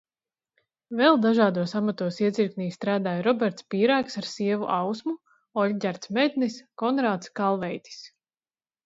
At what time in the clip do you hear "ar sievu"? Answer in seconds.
4.21-4.71